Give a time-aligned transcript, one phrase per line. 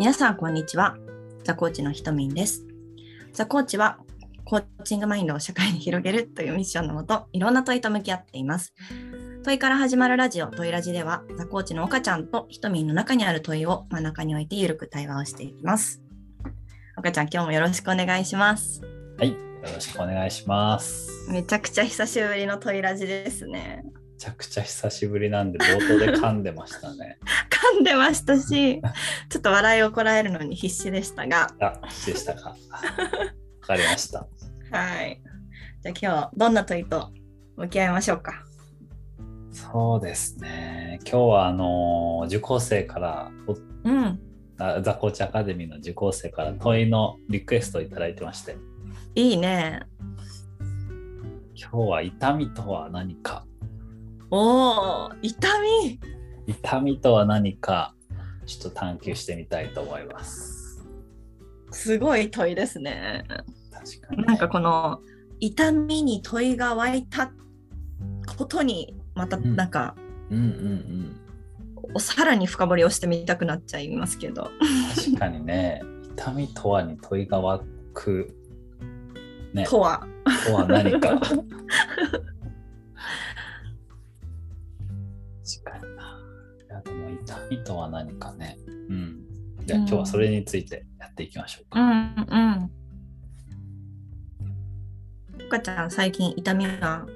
[0.00, 0.96] 皆さん、こんにちは。
[1.44, 2.64] ザ・コーチのひとみんです。
[3.34, 3.98] ザ・コーチは、
[4.46, 8.72] コーチングマインドを社会に広げるというミッションのもと、いろんな問いと向き合っています。
[9.44, 16.00] 問いから始まるラジオ、問いラジでは、ザ・コーチの岡ちゃんとひとみんの中にある問いを真ん中に置いてゆるく対話をしていきます。
[16.96, 18.80] 岡ちゃん、今日もよろしくお願いします。
[19.18, 21.28] はい、よろしくお願いします。
[21.28, 23.84] めめちゃくちゃ久しぶりの問いラジですね。
[24.20, 27.18] ちゃくちゃ久しぶりなんで冒頭で噛んでましたね。
[27.76, 28.82] 噛んでましたし、
[29.30, 32.50] ちょっと笑いをこらえるのに必死でしたが、あ、でしたか。
[32.50, 32.56] わ
[33.62, 34.26] かりました。
[34.72, 35.22] はい。
[35.82, 37.08] じゃあ今日どんな問いと
[37.56, 38.44] 向き合いましょうか？
[39.52, 40.98] そうですね。
[41.04, 44.20] 今日はあの受講生からおうん。
[44.58, 48.58] あザコーチアカデミーの受講生から問いのリクエストをいただいてまして、
[49.14, 49.80] いいね。
[51.56, 53.46] 今日は痛みとは何か、
[54.30, 56.00] おお、痛み。
[56.46, 57.94] 痛みとは何か、
[58.46, 60.84] ちょっと探求してみたいと思います。
[61.72, 63.24] すごい問いですね。
[63.72, 65.00] 確かに、なんかこの
[65.40, 67.32] 痛みに問いが湧いた
[68.36, 69.94] ことにまたうんなんか、
[70.30, 71.16] うんうん
[71.98, 74.50] さらに深掘りをしてみたくなっちゃいますけど。
[74.60, 74.94] うん。
[74.94, 75.82] 確かにね、
[76.16, 77.64] 痛みとはに問いが湧
[77.94, 78.32] く、
[79.52, 80.06] ね、とは。
[80.46, 81.20] とは何か
[87.50, 88.56] も痛みとは何かね。
[88.88, 89.18] うん。
[89.66, 91.80] じゃあ今日はそれについてやっていきましょうか。
[91.80, 91.90] うんう
[95.42, 95.46] ん。
[95.46, 97.06] 岡ちゃん最近痛みは？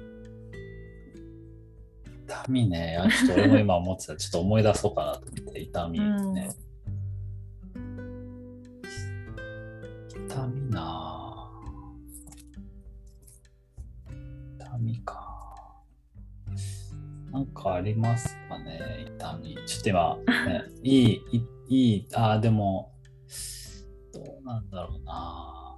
[2.27, 4.15] 痛みね、あちょっと俺も今思ってた。
[4.15, 6.49] ちょっと思い出そうかなと思って、痛みね。
[10.27, 14.13] 痛みなぁ
[14.57, 15.34] 痛みか。
[17.35, 19.57] なんかありますかね、痛み。
[19.65, 20.17] ちょっと今、
[20.47, 22.93] ね、 いい、いいい、あーでも、
[24.13, 25.75] どうなんだろうな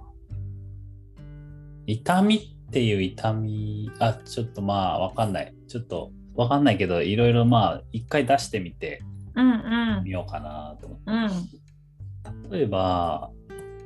[1.84, 5.52] 痛みっていう痛み、あ、ちょっとまあ、わかんない。
[5.66, 9.02] ちょっと、わかんないけど、いろいろまあ、一回出してみて
[9.34, 11.10] うんうんみようかなと思って。
[11.10, 13.32] うん例えば、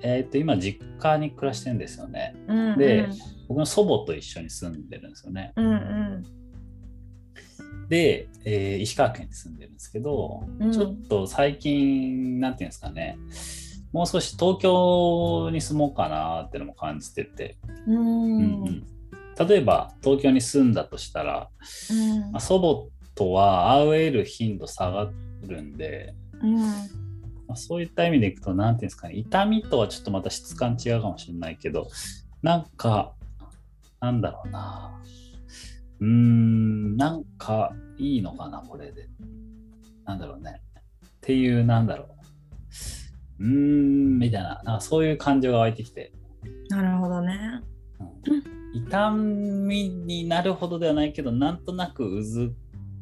[0.03, 2.35] えっ、と、今、実家に暮らしてるんですよね。
[2.49, 3.09] うんで
[3.49, 5.53] 僕の祖母と一緒に住んでるんですよね。
[5.57, 6.42] うんうん
[7.93, 10.73] で、えー石川県に住んでるんですけど、うん。
[10.73, 13.19] ちょっと最近、なんていうんですかね、
[13.93, 17.97] もう少し東京に住もうかなってのも感じてて、うん。
[17.97, 18.87] うんうん。
[19.47, 21.51] 例えば東京に住んだとしたら、
[22.31, 25.11] まあ、祖母とは会える頻度下が
[25.47, 26.57] るんで、うん。
[26.57, 26.69] ま
[27.51, 31.91] あ、そういった意味でいくと、なんていうんですかね、痛みとはちょっとまた質感違うかもしれないけど、
[32.41, 33.13] なんか、
[34.01, 34.99] なんだろうな。
[36.03, 39.09] うーん、なんかいいのかな、これで。
[40.05, 40.61] なんだろうね。
[41.07, 42.09] っていう、なんだろ
[43.39, 43.45] う。
[43.45, 46.13] うーん、みたいな、なんかそういう感情が湧いてきて、
[46.69, 47.63] なるほどね。
[48.01, 48.43] うん
[48.75, 52.55] 痛みになるほどではないけど、なんとなくうず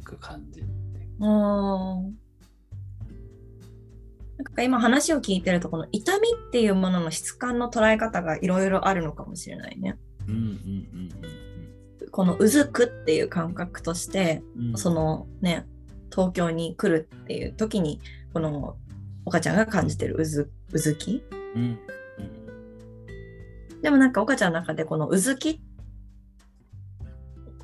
[0.02, 0.62] く感じ。
[0.62, 0.68] うん。
[1.20, 2.04] なん
[4.52, 9.96] か今話を聞いてるとこの痛みっていうものの質感の捉え方がいろいろあるのかもしれないね。
[10.26, 11.39] うんうんうん
[12.10, 14.78] このうずくっていう感覚としてうんうん。
[14.78, 15.66] そのね
[16.10, 18.00] 東京に来るっていう時に
[18.32, 18.76] この
[19.24, 21.22] 岡ちゃんが感じてるうずうずき？
[21.54, 21.78] うん、うん
[23.82, 25.62] でもなんか岡ちゃんの中でこのうずき？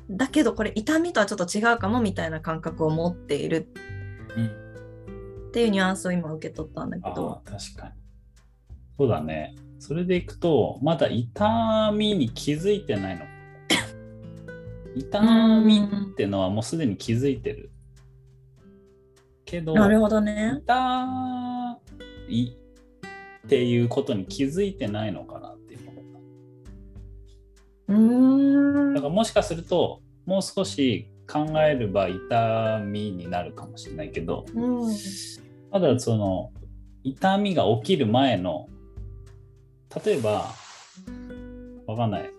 [0.09, 3.67] だけどこれ痛みとはちょっと違うかもみたいな感覚を持っている
[4.35, 4.45] うん。
[5.49, 7.91] っていうニュアンスを今受け取ったんだけあどあ、確かに。
[8.97, 9.55] そうだね。
[9.79, 13.25] それでいくと、まだ痛みに気づいてないの。
[14.99, 15.21] 痛
[15.61, 17.71] みってのはもうすでに気づいてる。
[19.45, 20.61] けど、なるほどね。
[20.63, 21.79] 痛
[22.27, 22.51] い
[23.45, 25.79] っていうことに気づいてないのかなっていう
[27.87, 28.95] うーんた。
[28.95, 34.95] だからもしかすると、もう少し考えれば痛みになるかもしれないけど、うん
[35.69, 36.51] まだその
[37.03, 38.67] 痛みが起きる前の
[40.05, 40.53] 例えば
[41.85, 42.31] わかんない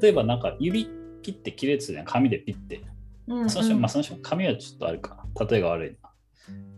[0.00, 0.88] 例えばなんか指
[1.24, 2.82] 切って切れてたじゃん紙でピッて、
[3.26, 6.10] うんその人まあその人紙はちょっとあるか例えが悪いな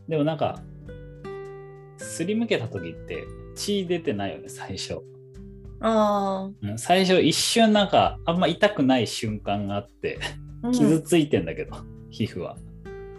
[0.08, 0.60] でもなんか
[1.98, 3.26] すりむけた時って
[3.56, 5.00] 血出てないよね最初、
[5.80, 10.20] あうん最初一瞬なんかあんま痛くない瞬間があって
[10.62, 11.76] あ、傷ついてんだけど、
[12.10, 12.56] 皮膚は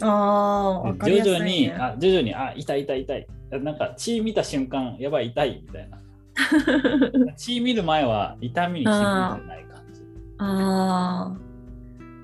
[0.02, 1.24] あ徐。
[1.24, 3.28] 々に、あ徐々に、あ、痛い痛い痛い。
[3.52, 5.98] なんか血見た瞬間、やばい痛いみたいな。
[7.36, 9.67] 血見る前は痛みに気づいてない。
[10.38, 11.36] あ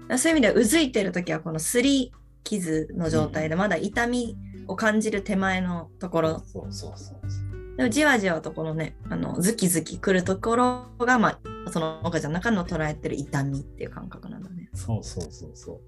[0.10, 0.18] あ。
[0.18, 2.12] そういう意味ではうずいてる時はこのすり
[2.44, 4.38] 傷の状態でまだ痛み
[4.68, 6.44] を感じる手前のところ。
[6.46, 14.70] そうそうそうでもじわじわとこのねあのズキズキくるところが、まあ、その岡ちゃんの中の捉えてる痛みっていう感覚なんだね。
[14.74, 15.82] そうそうそうそう。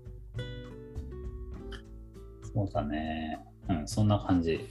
[2.54, 3.40] そうだね。
[3.70, 4.68] うんそんな感じ。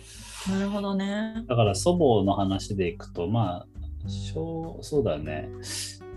[0.50, 1.45] なるほどね。
[1.47, 3.67] だから祖母の話でいくとまあ
[4.09, 5.49] 小そうだね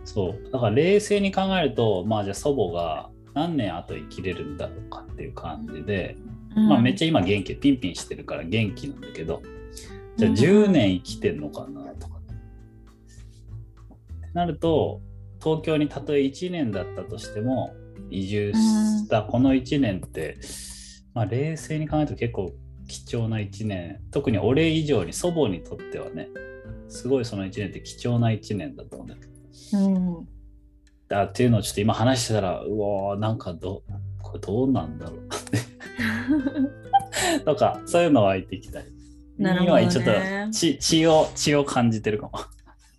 [0.08, 0.52] そう。
[0.52, 6.16] だから冷静に考えるとまあじゃあ祖母が何年後生きれるんだろうかっていう感じで、
[6.56, 9.44] まあめっちゃ今元気ピンピンしてるから元気なんだけど
[10.16, 12.26] じゃあ10年生きてんのかなとか、ね、
[14.34, 15.02] なると
[15.44, 17.76] 東京にたとえ1年だったとしても
[18.10, 20.38] 移住したこの1年って、
[21.14, 22.54] まあ、冷静に考えると結構
[22.88, 24.00] 貴重な1年。
[24.12, 26.30] 特に俺以上に祖母にとってはね
[26.88, 29.37] すごいその1年って貴重な1年だと思うんだけど
[29.74, 30.28] うん。
[31.08, 33.84] だっていうのをちょっと今話してたらうわーなんかど
[34.22, 35.30] これどうなんだろう。
[37.46, 38.82] とかそういうの湧いてきた。
[38.82, 38.88] り
[39.38, 39.84] なるほどね。
[39.84, 40.12] 今ちょっと
[40.52, 42.34] 血血を血を感じてるかも、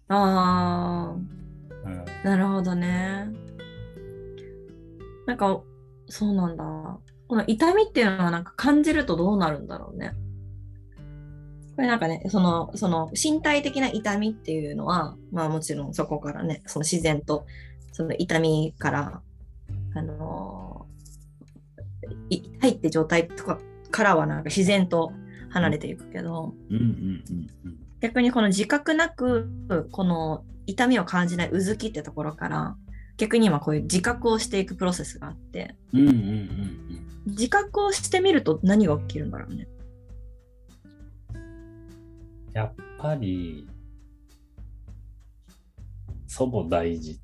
[0.08, 1.14] あ
[1.84, 3.28] うん、あなるほどね。
[5.26, 5.60] なんか
[6.08, 6.64] そうなんだ。
[7.28, 10.14] この痛みっていうのはなんか感じるとどうなるんだろうね。
[11.78, 17.46] これなんかね、そのその身体的な痛みっていうのは、まあもちろんそこからね、その自然と
[17.92, 19.22] その痛みから、
[19.94, 23.60] あのーい痛いって状態とか
[23.92, 25.12] からはなんか自然と
[25.50, 26.52] 離れていくけど、
[28.00, 29.48] 逆にこの自覚なく
[29.92, 32.76] この痛みを感じないうずきってところから
[33.18, 35.76] 逆に今こういう自覚をしていくプロセスがあって
[37.26, 39.68] 自覚をしてみると何が起きるんだろうね。
[42.52, 43.68] やっぱり
[46.26, 47.18] 祖母大事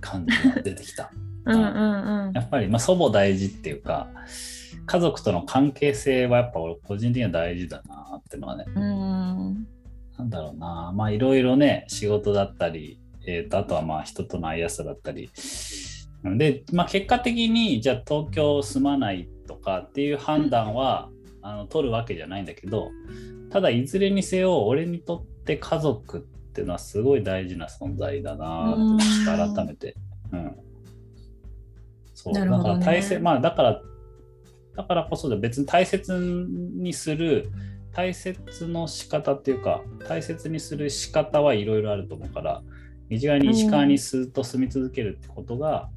[0.00, 1.10] 感じが出てきた。
[1.46, 2.32] うんうんうん。
[2.32, 4.08] やっぱり、まあ、祖母大事っていうか
[4.86, 8.64] 家族との関係性はやっぱ俺個人的には大事だなっていうのはね。
[8.66, 9.66] うん。
[10.18, 10.92] なんだろうな。
[10.94, 15.30] まあいろいろね仕事だったり、えー、とあとはまあ人との会いやすさだったり。
[16.24, 21.10] で、まあ、結果的にじゃあ東京住まないとかっていう判断は、
[21.44, 22.90] あの取るわけじゃないんだけど
[23.50, 26.20] ただいずれにせよ俺にとって家族っ
[26.54, 29.94] ていうのはすごい大事な存在だなって改めて、
[30.32, 30.56] うん、
[32.14, 32.34] そう。
[32.34, 33.82] だから大切まあだから
[34.74, 37.52] だからこそで別に大切にする
[37.92, 42.62] 大切の仕方っていうか大切にする仕方はいろいろあると思うから
[43.10, 45.90] 一概に石川にずっと住み続けるってことが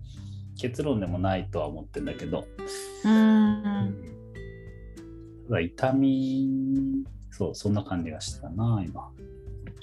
[0.60, 2.46] 結論でもないとは思ってるんだけど、
[3.06, 4.17] うん
[5.62, 9.10] 痛みそうそんな感じがしたな今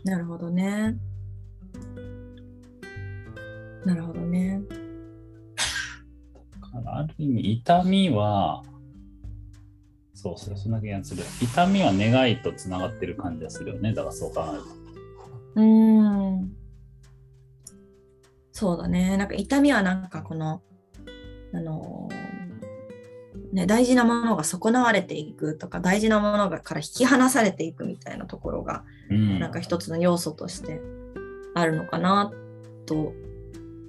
[0.04, 0.94] なるほどね。
[3.86, 4.60] なるほどね。
[6.60, 8.62] だからある意味痛みは
[10.12, 14.66] そうそうそんな気がする痛みは願いとつながってる感じがするよねだからそう考えると
[15.56, 16.56] うん。
[18.52, 19.16] そうだね。
[19.16, 20.62] なんか痛みはなんかこの、
[21.52, 22.33] あのー
[23.54, 29.38] ね、大事なものが損なわれていくとか、大事なものがから引き離されていくみたいなところが、うん。
[29.38, 30.80] なんか一つの要素として
[31.54, 32.32] あるのかな
[32.84, 33.12] と、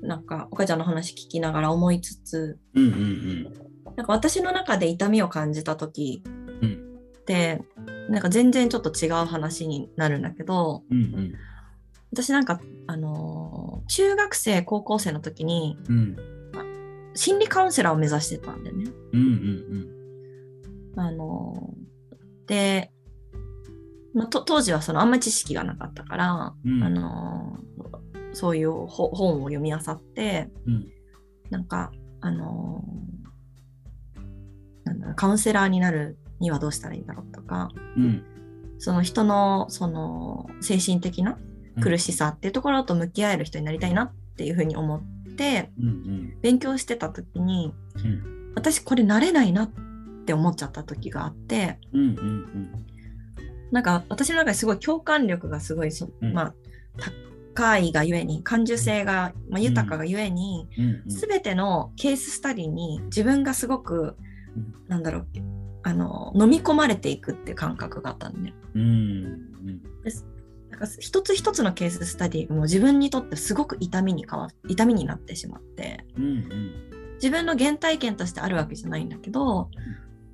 [0.03, 3.53] なんか岡ちゃんの話聞きながら思いつつ、うんうん
[3.95, 6.21] なんか私の中で痛みを感じた時
[6.61, 7.63] うんって、
[8.09, 11.33] なんか全然ちょっと違う話になるんだけど、うんうん。
[12.11, 16.34] 私なんか、あのー中学生高校生の時にうん
[17.15, 18.91] 心理カウンセラーを目指してたんだよね。
[19.13, 19.95] うんうん
[20.97, 21.85] あのー
[22.47, 22.91] で、
[24.13, 26.83] まあ、と当時はそのあんまり知識がなかったから、うん。
[26.83, 27.65] あのー
[28.33, 30.87] そういうほ本を読み漁ってうん。
[31.49, 31.91] なんか
[32.21, 38.23] あのーなんだろうカウンセラーになるにはどうしたらいいんだろうとかうん。
[38.77, 41.37] その人のその精神的な
[41.81, 45.14] 苦しさっていうところと向き合える人になりたいなっていうふうに思ってうんうん
[46.41, 47.73] 勉強してた時に
[48.03, 48.53] うん。
[48.55, 49.71] 私これ慣れないなっ
[50.25, 52.71] て思っちゃった時があってうんうん
[53.71, 56.33] なんか私の中ですごい共感力がすごいそ、うん。
[56.33, 56.53] まあ
[57.55, 61.09] 高いがゆえに感受性が、まあ、豊かがゆえに、うんうん。
[61.09, 64.15] 全てのケーススタディに自分がすごく、
[64.55, 64.73] うん。
[64.87, 65.27] なんだろう
[65.83, 68.53] あの飲み込まれていくっていう感覚があったのね。
[68.73, 69.81] うんうん
[70.79, 76.71] なんか一つ一つのケーススタディも自分にとってすごく痛みに変わ痛みになってしまってうんうん
[77.15, 79.69] 自分の原体験としてあるわけじゃないんだけど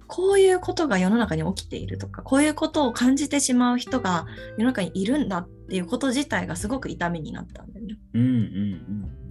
[0.08, 4.26] こういうことが世の中に起きているとかこういうことを感じてしまう人が
[4.58, 7.98] 世の中にいるんだっていうこと自体がすごく痛みになったんだよね。
[8.16, 9.22] うんうん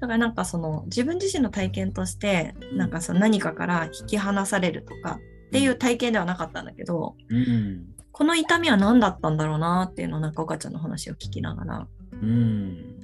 [0.00, 7.86] だからなんかその自分自身の体験としてなんかその何かから引き離されるとかっていう体験ではなかったんだけど、うん。
[8.12, 12.98] この痛みは何だったんだろうなっていうのをなんか岡ちゃんの話を聞きながらうん。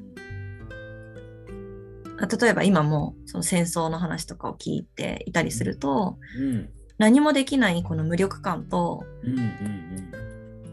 [2.20, 6.68] あ例えば今もその戦争の話とかを聞いていたりするとうん。
[6.98, 9.38] 何もできないこの無力感とうん。
[9.38, 10.12] うん。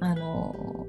[0.01, 0.85] あの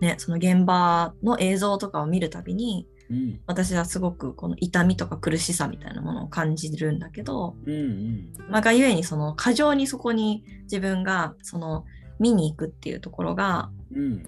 [0.00, 3.40] ねその現場の映像とかを見るたびにうん。
[3.46, 7.74] 私はすごくこの痛みとか苦しさみたいなものを感じるんだけど、うん。
[7.74, 8.28] うん。
[8.48, 11.84] まあ、がゆえにその過剰にそこに自分がその
[12.20, 14.22] 見に行くっていうところがうん。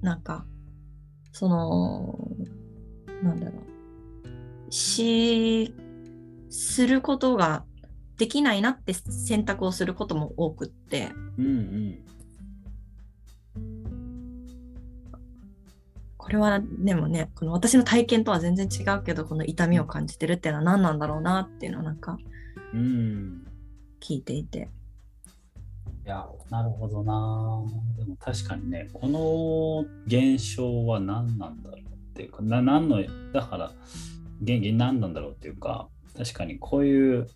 [0.00, 0.46] なんか
[1.32, 2.18] その
[3.22, 3.58] なんだろ
[4.68, 5.74] うし
[6.48, 7.64] することが
[8.16, 11.46] できないなって選択をすることも多くってうん。
[11.46, 11.98] うん。
[16.16, 22.16] これはでもねこの私の体験とは全然違うけどこの痛みを感じてるっていうのは何なんだろうなっていうのをなんか
[22.72, 23.44] うん。
[24.00, 24.70] 聞いていて。
[26.06, 27.64] いや、なるほどな。
[27.98, 31.84] でも確かにね、この現象は何なんだろうっ
[32.14, 33.72] ていうか、な何の、だから、
[34.40, 37.28] 元気何なんだろうっていうか、確かにこういう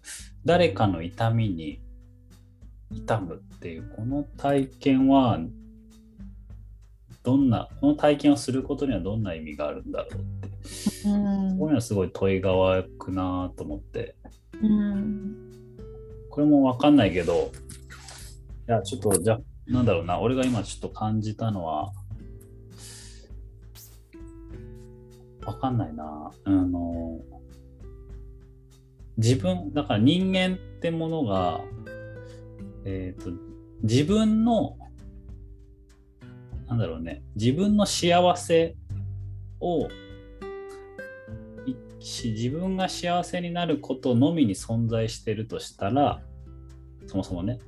[0.45, 1.81] 誰かの痛みに
[2.93, 5.41] 痛むっていう、この体験は、
[7.25, 11.59] どんな、この体験をすることにはどんな意味があるんだろうって、うん。
[11.59, 14.15] こういうのはすごい問いが湧くなと思って、
[14.63, 15.51] うん。
[16.31, 17.70] これもわかんないけど、い
[18.71, 21.93] や、ちょっと、じゃなんだろうな、俺が今ちょっと感じたのは、
[25.45, 26.31] わかんないな。
[26.45, 27.21] あの、
[29.17, 31.61] 自分、だから人間ってものが、
[32.85, 33.31] えっ、と、
[33.83, 34.77] 自分の、
[36.69, 38.77] なんだろうね、自分の幸せ
[39.61, 39.89] を、
[41.99, 46.23] 自分が幸せになることのみに存在してるとしたら
[47.07, 47.59] そもそもね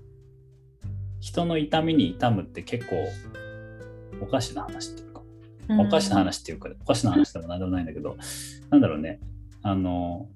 [1.22, 2.96] 人の痛みに痛むって結構
[4.20, 5.22] おかしな話っていうか、
[5.78, 8.16] おかしな話っていうかおかしな話でもなんでもないんだけど
[8.70, 9.20] なんだろうね。
[9.62, 10.28] あの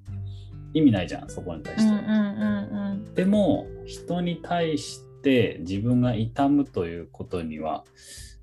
[0.72, 1.90] 意味ないじゃんそこに対して。
[1.90, 3.14] は、うんうんうん。
[3.14, 7.84] でも人に対して自分が痛むということには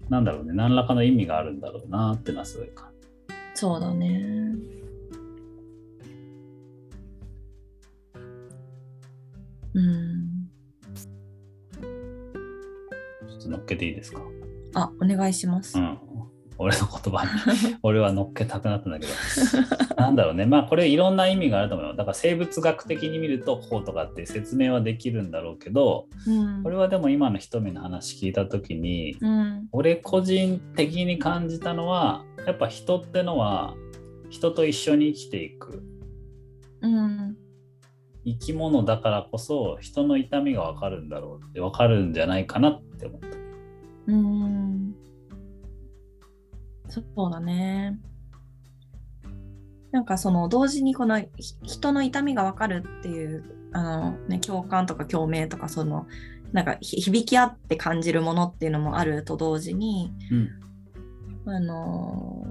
[0.09, 2.89] なんだろうね何らかの意味があるんだろうなってのはすごい感
[3.53, 4.55] そうだね。
[9.75, 10.12] うん。
[13.43, 14.21] じちょっと乗っけていいですか？
[14.75, 15.77] あ、お願いします。
[15.77, 15.81] う。
[15.81, 15.97] ん。
[16.59, 17.75] 俺の言葉に。
[17.83, 19.12] 俺は乗っけたくなったんだけど。
[19.97, 20.45] なんだろうね。
[20.45, 21.95] まあこれいろんな意味があると思うよ。
[21.95, 26.63] だから生物学的に見るとこうとかって説明はできるんだろうけどうん。
[26.63, 29.67] これはでも今の瞳の話聞いた時にうん。
[29.71, 33.75] 俺個人的に感じたのはやっぱ人ってのは
[34.29, 35.83] 人と一緒に生きていく。
[36.81, 37.38] うん
[38.25, 43.27] 生き物だからこそ人の痛みが分かるんだろうって分かるんじゃないかなって思った。
[44.07, 44.95] うん
[46.87, 47.99] そうだね。
[49.91, 51.27] なんかその同時にこのひ
[51.63, 56.07] 人の痛みがわかるっていうあの、ね、共感とか共鳴とかその
[56.51, 60.11] なんかひ響き合って感じるものっていうのもあると同時に
[61.45, 62.45] うんあの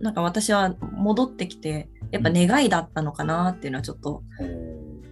[0.00, 4.22] なんか私は戻ってきてやっぱ願いだったのかなっていうのはちょっと、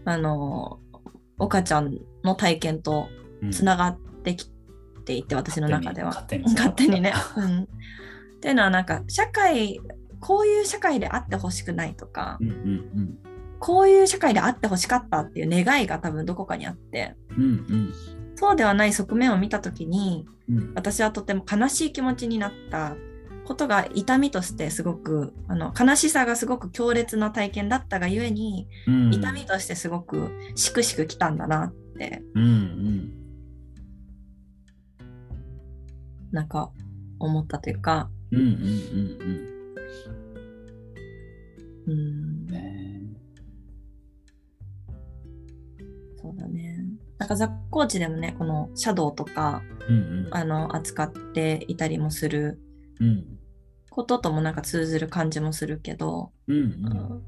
[0.05, 0.81] あの
[1.39, 3.09] 岡ちゃんの体験と
[3.43, 3.51] うん。
[3.53, 4.51] つながってき
[5.05, 6.09] ていて、私の中では。
[6.09, 7.01] 勝手に勝手に。
[7.01, 7.13] ね。
[7.37, 7.67] うん、っ
[8.41, 9.81] ていうのはなんか社会
[10.21, 13.19] こういう社会であってほしくないとか、うんうん。
[13.61, 17.95] こういう社会であってほしかったっていう願いが多分どこかにあってうんうん。
[18.37, 20.73] そうではない側面を見た時にうん。
[20.75, 22.97] 私はとても悲しい気持ちになった
[23.49, 29.15] ことが痛みとしてすごくあの悲しさがすごく強烈な体験だったがゆえにうん。
[29.15, 32.23] 痛みとしてすごくしくしくきたんだなって。
[32.35, 33.15] うんうん
[36.31, 36.71] なんか
[37.19, 38.11] 思ったというか。
[38.33, 38.55] うんうんうん
[41.87, 41.95] うん。
[41.95, 42.47] うん。
[42.49, 43.01] ね
[46.21, 46.85] そうだね。
[47.17, 50.29] なんか雑コーチでもねこのシャドウとかうんうん。
[50.33, 52.61] あの扱っていたりもする
[53.01, 53.38] うん
[53.99, 57.23] ことともなんか通ずる感じもするけど、うんううんん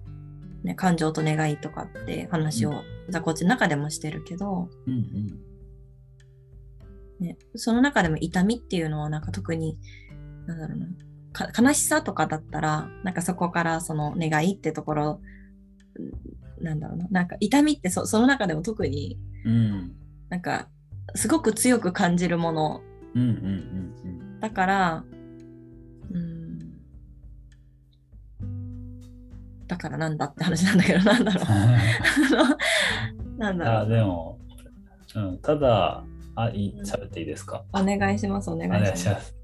[0.62, 4.96] ね、感情と願いとかって話を雑コーチの中でもしてるけど、うんう
[7.24, 7.26] ん。
[7.26, 9.78] ね、その中でも痛みっていうのはなんか特に
[10.46, 10.86] なんだろうな
[11.32, 15.20] か悲しさとかだったらなんかそこからその願いってところ
[15.96, 19.92] うんなんだろうななんか痛みってそその中でも特にうん。
[20.28, 20.68] なんか
[21.16, 22.80] すごく強く感じるもの。
[23.16, 23.28] うんうん
[24.04, 24.38] うん。
[24.38, 25.04] だから
[29.70, 31.46] だからなんだって話なんだけどなんだろう
[33.38, 34.40] なんだろうあでも
[35.14, 36.04] うん、ただ、
[36.36, 37.64] あ、いい、喋っていいですか？
[37.72, 39.18] お願いします、お願いしま。
[39.18, 39.34] す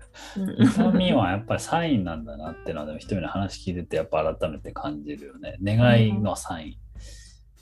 [0.58, 5.56] 痛みはやっぱりサインなんだなっていうのは、でも人の話聞いてて、やっぱ改めて感じるよね。
[5.62, 6.78] 願いのサイ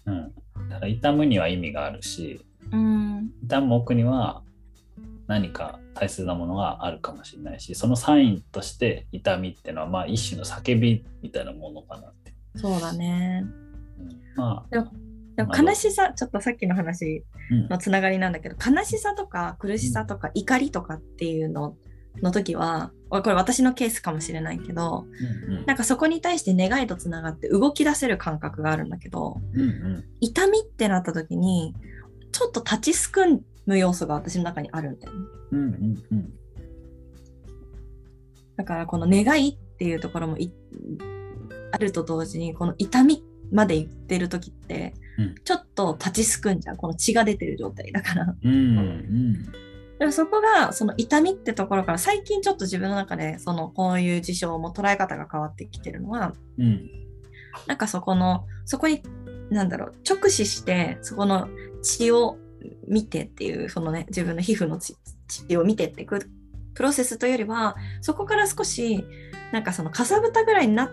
[0.07, 0.11] ン。
[0.11, 0.69] うん。
[0.69, 4.43] だから痛むには意味があるし、うん、痛む奥には
[5.27, 12.24] 何か大切なものがあるかもしれないし、そのサインとして痛みっていうのは、まあ一種の叫びみたいなものかなって。
[12.57, 13.45] そうだね。
[14.37, 14.91] うん、までも
[15.49, 17.69] まあ悲しさ、ちょっとさっきの話あ、うん。
[17.69, 21.77] のつながりなんだけど、悲しさとか苦しさとか怒りとかっていうの
[22.23, 25.07] の時は、これ私のケースかもしれないけど、
[25.49, 25.67] うんうん。
[25.67, 30.05] なんかそこに対して願いとつながって動き出せる感覚があるんだけど、うんうん。
[30.21, 31.75] 痛みってなった時に、
[32.33, 35.21] ちょっと立ちすくむ要素が私の中にあるんだよね。
[35.53, 36.33] うんうんうん。
[38.57, 40.53] だからこの願いっていうところもい
[41.75, 45.35] あると同時にこの痛みまで言ってる時って、うん。
[45.45, 48.35] ちょっと立ちすくんじゃんこの血が出てる状態だから。
[48.43, 49.53] うんうん
[49.97, 56.91] でもそこがその痛みってところから最近ちょっと自分の中でそのこういう事象も捉え方が変わってきてるのはうん。
[57.69, 59.03] なんかそこのそこに
[59.51, 61.49] なんだろう直視してそこの
[61.81, 62.39] 血を
[62.89, 64.97] 見てっていうそのね自分の皮膚の血
[65.29, 66.29] 血を見てっていく
[66.75, 69.05] プロセスというよりはそこから少し
[69.53, 70.91] なんかそのかさぶたぐらいになっ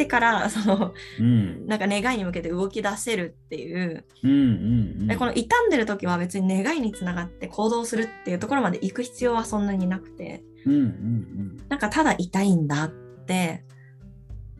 [0.00, 1.66] てから そのうん。
[1.66, 10.42] なんか願いに向けて動き出せるっていう、うんうんでこの傷んでる時は別に願いにつながって行動するっていうところまで行く必要はそんなになくて。
[10.66, 12.90] うんうんなんかただ痛いんだっ
[13.26, 13.64] て。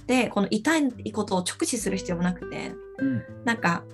[0.06, 2.72] でこの痛いことを直視する必要もなくて。
[2.98, 3.22] うん。
[3.44, 3.84] なんか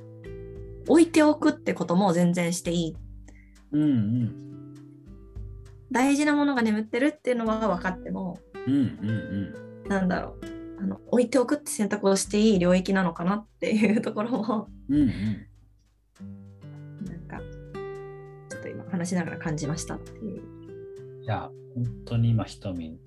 [0.89, 2.97] 置いておくってことも全然していい。
[3.73, 4.47] うんうん。
[5.93, 9.89] 大事なものが眠ってるっていうのは分かってもうんうん。
[9.89, 14.69] なんだろうあの置いておくって選択をしていい領域なのかなっていうところも。
[14.89, 15.47] うんうん。
[17.05, 17.39] なんか
[18.49, 20.43] ちょっと今話しながら感じましたっていう。
[21.23, 22.99] いや本当に今ひとみ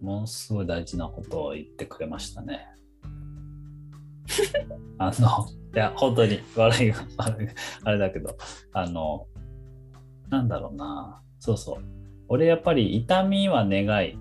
[0.00, 2.68] ものすごい大事なことを言ってくれましたね。
[4.98, 7.48] あのいや本当に笑いが悪い
[7.84, 8.36] あれだけど
[8.72, 9.26] あの
[10.30, 11.22] なんだろうな。
[11.38, 11.84] そうそう。
[12.28, 14.18] 俺やっぱり痛みは願い。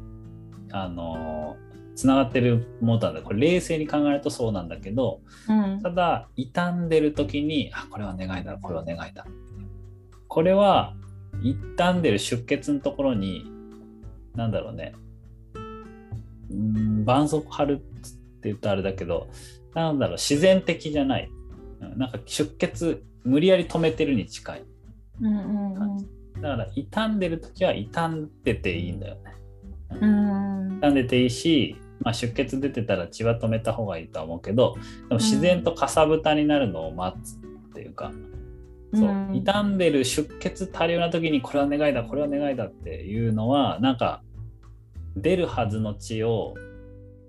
[0.76, 1.56] あの
[1.96, 5.82] つながってるものなんだこれ冷静に考えるとそうなんだけどうん。
[5.82, 9.26] ただ傷んでる時にあこれは願いだこれは願いだ。
[10.28, 10.96] これは
[11.42, 13.46] 傷んでる出血のところに
[14.36, 14.94] なんだろうね。
[16.50, 17.84] うーん絆創膏貼るって
[18.44, 19.28] 言うとあれだけど
[19.76, 21.30] なんだろう自然的じゃない。
[21.82, 24.64] うんなんか出血無理やり止めてるに近い。
[25.22, 29.22] うんうんだから傷んでる時は傷んでていいんだよね。
[30.02, 30.80] うん。
[30.82, 34.76] 傷んでていいし、まあ、出血出てたら血は止めた方がいいとは思うけど
[35.10, 37.40] でも自然とかさぶたになるのを待つっ
[37.74, 38.12] ていうか、
[38.94, 44.22] そううん傷んでる出血多量な時にこれは願いだこれは願いだっていうのはなんか
[45.16, 46.54] 出るはずの血を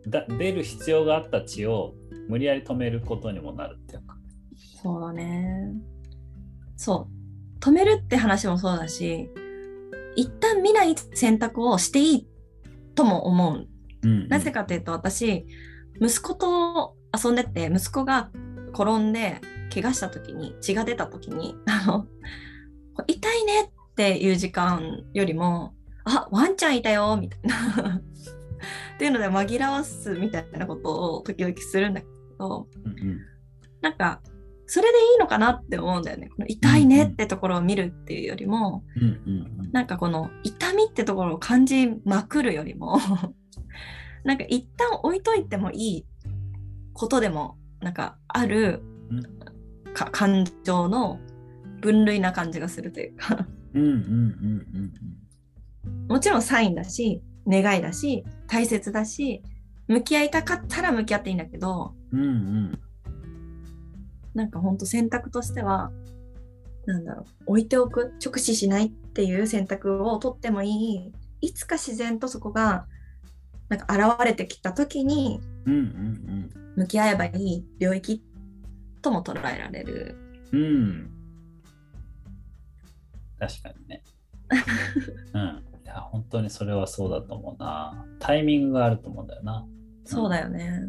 [0.07, 1.95] だ出る必要があった血を
[2.29, 4.17] 無理やり止めることにもなるっていうか。
[4.83, 5.73] そうだね。
[6.77, 7.61] そう。
[7.61, 9.31] 止めるって話もそうだし、
[10.17, 12.29] 一旦見ない選択をしていい
[12.95, 13.69] とも思う。
[14.05, 15.47] うんなぜかというと私、
[16.01, 18.31] 息子と遊んでて、息子が
[18.73, 19.41] 転んで
[19.73, 22.07] 怪我した時に、血が出た時に、 あの、
[23.07, 28.01] 痛いねっていう時間よりも、あ、ワンちゃんいたよ、みたいな。
[28.95, 32.07] っていうので紛らわすみたいなことを時々するんだけ
[32.39, 33.21] ど、うんうん
[33.81, 34.23] なんか、
[34.67, 36.29] それでいいのかなって思うんだよね。
[36.29, 42.99] この痛いねってところを見るっていうよりも、うんうんなんかこの痛みってところを感じまくるよりも、
[44.25, 46.07] なんか一旦置いといてもいい
[46.93, 49.23] ことでも、なんかあるうん。
[49.95, 51.21] か感情の
[51.81, 53.47] 分類な感じがするというか、
[56.09, 59.43] もちろんサインだし、願いだし、大切だし、
[59.87, 62.81] 向き合いたかったら向き合っていいんだけど、うんうん。
[64.35, 65.93] なんか本当選択としては、
[66.87, 72.87] なんだろう、置いておく、直視しないっていう選択を取ってもいい、いつか自然とそこが、
[73.77, 78.23] なんか現れてきた時にうんうん向き合えばいい領域
[79.01, 80.17] とも捉えられる。
[80.53, 81.11] うんうん
[83.39, 84.03] 確かにね。
[85.35, 85.65] うん。
[85.85, 88.07] いや、本当にそれはそうだと思うな。
[88.19, 89.67] タイミングがあると思うんだよな。
[90.05, 90.81] そうだよね。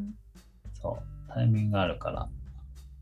[0.74, 1.32] そう。
[1.34, 2.30] タイミングがあるから。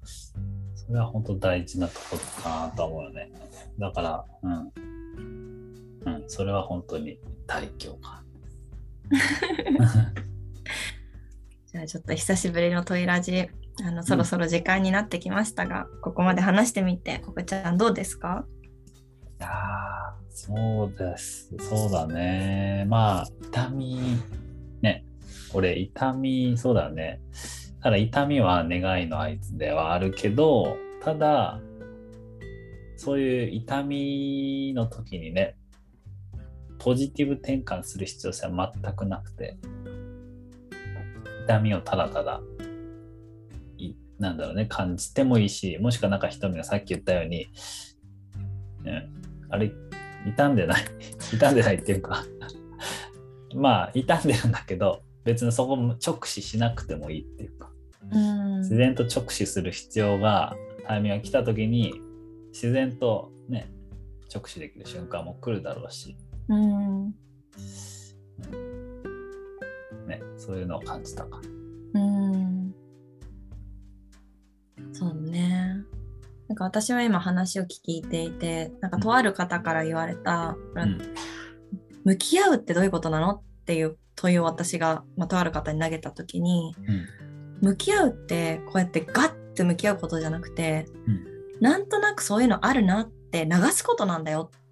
[0.03, 3.31] それは本当大事なところかなと思うよね。
[3.77, 4.71] だから、うん。
[6.05, 8.22] うん、それは本当に大共感。
[11.71, 13.49] じゃあちょっと久しぶりのトイラジ、
[13.83, 18.45] あのそろそろ時間になってきましたが、ここまで話してみて、ここちゃんどうですか？
[19.39, 19.51] やー
[20.29, 21.53] そうです。
[21.59, 22.85] そうだね。
[22.87, 23.99] まあ、痛み、
[24.81, 25.05] ね。
[25.53, 27.21] 俺、痛み、そうだね。
[27.81, 31.59] ただ、痛みは願いの合図ではあるけど、ただ、
[32.97, 35.55] そういう痛みの時にね、
[36.83, 39.57] ポジティブ転換する必要性は全くなくて、
[41.45, 42.41] 痛みをただただ、
[43.77, 47.47] いなんだろうね、感じてもいいし、もしくはなんか瞳がさっき言ったように、
[48.83, 49.09] ね、
[49.49, 49.71] あれ、
[50.25, 50.83] 傷んでない、
[51.31, 52.25] 傷んでないっていうか、
[53.55, 57.71] まあ、傷んでるんだけど、別にそこも直視しなくてもいいっていうか、
[58.11, 58.57] うん。
[58.57, 60.53] 自然と直視する必要が、
[60.85, 61.93] タイミングが来た時に、
[62.51, 63.71] 自然とね、
[64.33, 66.17] 直視できる瞬間も来るだろうし、
[66.49, 67.15] うん
[70.07, 71.39] ね、そういうのを感じたか。
[71.93, 72.73] うん
[74.91, 75.83] そうね。
[76.49, 80.57] なんか私は今話を聞いていて、なんかとある方から言われた、ん
[82.03, 86.75] 向き合うってどういうことなのっていう問いを私が、まあ、とある方に投げた時に、
[87.61, 87.69] うん。
[87.69, 94.62] 向き合うってこうやってガッて向き合うことじゃなくて、うんなんとなくそういうのあるなって流すことなんだよっ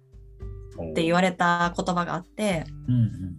[0.94, 3.38] て言われた言葉があって、うんうん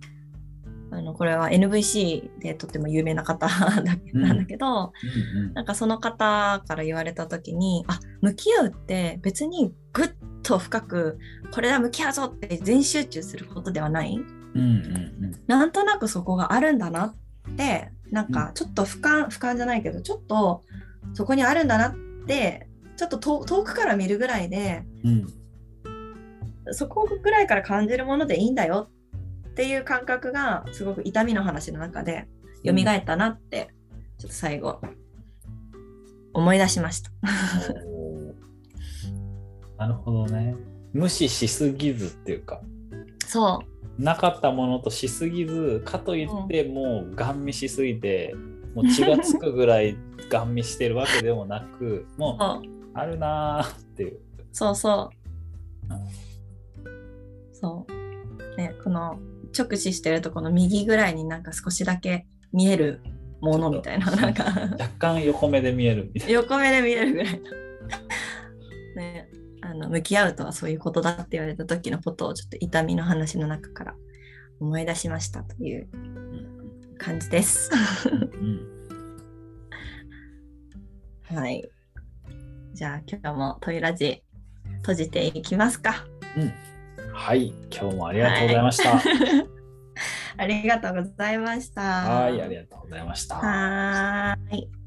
[0.94, 4.94] あのこれは NVC でとっても有名な方なんだけど、
[5.36, 5.54] うんうん。
[5.54, 10.12] なんかその方から言われた時にあ向き合うって別にぐっ
[10.44, 11.18] と深く
[11.52, 14.16] これは向き合うぞって全集中することではない。
[14.56, 15.14] うんうん
[15.48, 20.62] なんとなくそこがあるんだなってなんかちょっと俯瞰俯瞰じゃないけどちょっと
[21.14, 21.96] そこにあるんだなっ
[22.28, 25.28] てちょっと遠遠くから見るぐらいでうん
[26.72, 28.90] そこぐらいから感じるものでいいんだよ
[29.50, 32.28] っていう感覚がすごく痛みの話の中で
[32.66, 33.74] 蘇ったなって、
[34.18, 34.82] ちょっと最後
[36.34, 37.12] 思い出しました。
[39.78, 40.56] なるほどね。
[40.94, 42.62] 無視しすぎずっていうか、
[43.26, 48.36] そうなかったものとしすぎず、かといってもうガン見しすぎて、
[48.74, 49.96] もう血がつくぐらい
[50.30, 54.20] ガン見してるわけでもなく、 もうあるなーっていう。
[54.52, 55.23] そうそう。
[58.94, 59.20] の
[59.58, 63.02] 直視してるとこの右ぐらいになんか少しだけ見える
[63.42, 66.34] ものみたいな、なんか若干横目で見えるみたいな。
[66.36, 67.64] 横目で見えるぐらいの。
[68.96, 69.30] ね、
[69.62, 73.96] あの向き合うとはそういうことだって言われた時のことをちょっと痛みの話の中から
[74.60, 77.70] 思い出しましたといううん感じです。
[81.32, 81.68] うんはい。
[82.74, 84.24] じゃあ今日もトイラジ
[84.82, 86.06] 閉じていきますか。
[86.38, 86.73] うん
[87.14, 89.02] はい、今日もありがとうございました。
[90.36, 91.82] ありがとうございました。
[91.82, 93.36] はい、ありがとうございました。
[93.36, 94.83] はーい。